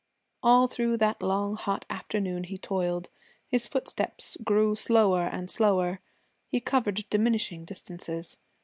[0.41, 3.11] All through that long hot afternoon he toiled.
[3.45, 5.99] His footsteps grew slower and slower;
[6.47, 8.37] he covered diminishing distances.